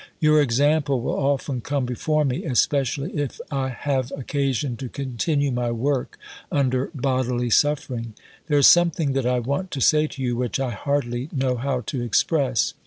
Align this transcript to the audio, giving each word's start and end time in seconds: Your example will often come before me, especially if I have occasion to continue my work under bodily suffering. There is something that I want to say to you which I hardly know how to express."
Your 0.19 0.41
example 0.41 0.99
will 0.99 1.13
often 1.15 1.61
come 1.61 1.85
before 1.85 2.25
me, 2.25 2.43
especially 2.43 3.11
if 3.15 3.39
I 3.51 3.69
have 3.69 4.11
occasion 4.17 4.75
to 4.77 4.89
continue 4.89 5.51
my 5.51 5.69
work 5.69 6.17
under 6.51 6.89
bodily 6.95 7.51
suffering. 7.51 8.15
There 8.47 8.57
is 8.57 8.65
something 8.65 9.13
that 9.13 9.27
I 9.27 9.37
want 9.37 9.69
to 9.69 9.79
say 9.79 10.07
to 10.07 10.21
you 10.23 10.35
which 10.35 10.59
I 10.59 10.71
hardly 10.71 11.29
know 11.31 11.55
how 11.55 11.81
to 11.81 12.01
express." 12.01 12.73